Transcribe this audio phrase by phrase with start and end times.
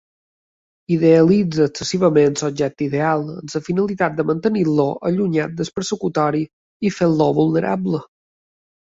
[0.93, 6.41] Idealitza excessivament l'objecte ideal amb la finalitat de mantenir-lo allunyat del persecutori
[6.89, 8.01] i fer-lo vulnerable.